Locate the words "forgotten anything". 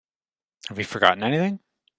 0.83-1.59